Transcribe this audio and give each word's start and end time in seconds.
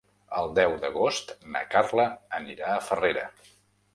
El 0.43 0.47
deu 0.59 0.71
d'agost 0.85 1.33
na 1.57 1.61
Carla 1.75 2.05
anirà 2.39 2.73
a 2.77 2.81
Farrera. 2.89 3.27